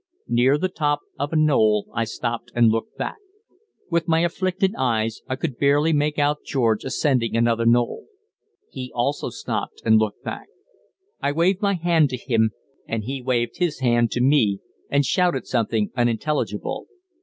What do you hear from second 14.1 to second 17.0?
to me and shouted something unintelligible.